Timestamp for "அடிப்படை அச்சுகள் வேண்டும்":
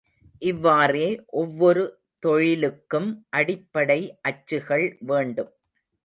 3.31-5.51